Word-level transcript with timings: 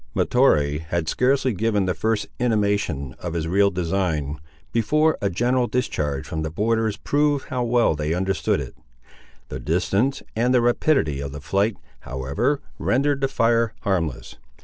Mahtoree 0.15 0.79
had 0.79 1.07
scarcely 1.07 1.53
given 1.53 1.85
the 1.85 1.93
first 1.93 2.25
intimation 2.39 3.13
of 3.19 3.35
his 3.35 3.47
real 3.47 3.69
design, 3.69 4.39
before 4.71 5.15
a 5.21 5.29
general 5.29 5.67
discharge 5.67 6.25
from 6.25 6.41
the 6.41 6.49
borderers 6.49 6.97
proved 6.97 7.49
how 7.49 7.63
well 7.63 7.93
they 7.93 8.15
understood 8.15 8.59
it. 8.59 8.75
The 9.49 9.59
distance, 9.59 10.23
and 10.35 10.55
the 10.55 10.61
rapidity 10.61 11.19
of 11.19 11.33
the 11.33 11.39
flight, 11.39 11.77
however, 11.99 12.61
rendered 12.79 13.21
the 13.21 13.27
fire 13.27 13.75
harmless. 13.81 14.37